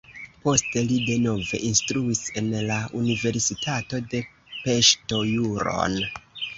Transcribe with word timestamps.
Poste 0.45 0.81
li 0.91 0.95
denove 1.09 1.59
instruis 1.67 2.23
en 2.43 2.49
la 2.71 2.79
universitato 3.05 4.03
de 4.17 4.25
Peŝto 4.59 5.25
juron. 5.37 6.05